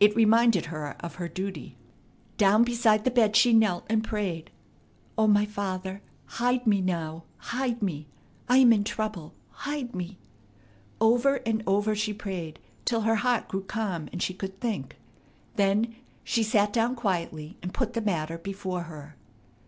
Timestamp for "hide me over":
9.50-11.36